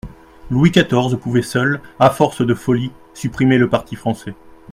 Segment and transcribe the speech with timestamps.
[0.49, 4.33] Louis quatorze pouvait seul, à force de folies, supprimer le parti français.